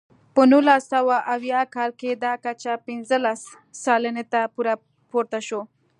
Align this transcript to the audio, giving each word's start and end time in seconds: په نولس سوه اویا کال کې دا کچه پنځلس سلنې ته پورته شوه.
په 0.33 0.41
نولس 0.51 0.83
سوه 0.93 1.15
اویا 1.33 1.61
کال 1.75 1.91
کې 1.99 2.11
دا 2.25 2.33
کچه 2.45 2.71
پنځلس 2.87 3.41
سلنې 3.83 4.23
ته 4.31 4.41
پورته 5.11 5.39
شوه. 5.47 5.63